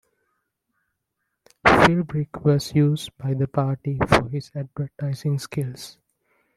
Philbrick 1.63 2.43
was 2.43 2.73
used 2.73 3.15
by 3.19 3.35
the 3.35 3.47
Party 3.47 3.99
for 4.07 4.29
his 4.29 4.49
advertising 4.55 5.37
skills. 5.37 5.99